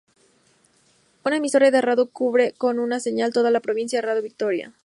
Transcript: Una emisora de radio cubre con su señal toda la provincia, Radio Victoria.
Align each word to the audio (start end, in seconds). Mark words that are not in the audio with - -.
Una 1.23 1.37
emisora 1.37 1.69
de 1.69 1.79
radio 1.79 2.09
cubre 2.09 2.53
con 2.57 2.75
su 2.77 2.99
señal 3.01 3.31
toda 3.31 3.51
la 3.51 3.59
provincia, 3.59 4.01
Radio 4.01 4.23
Victoria. 4.23 4.73